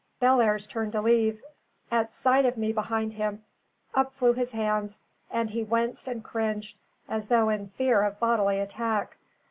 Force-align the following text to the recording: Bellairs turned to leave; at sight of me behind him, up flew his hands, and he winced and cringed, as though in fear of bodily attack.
Bellairs 0.19 0.65
turned 0.65 0.93
to 0.93 1.01
leave; 1.01 1.43
at 1.91 2.11
sight 2.11 2.43
of 2.47 2.57
me 2.57 2.71
behind 2.73 3.13
him, 3.13 3.43
up 3.93 4.11
flew 4.15 4.33
his 4.33 4.51
hands, 4.51 4.97
and 5.29 5.51
he 5.51 5.61
winced 5.63 6.07
and 6.07 6.23
cringed, 6.23 6.75
as 7.07 7.27
though 7.27 7.49
in 7.49 7.67
fear 7.69 8.01
of 8.01 8.19
bodily 8.19 8.59
attack. 8.59 9.17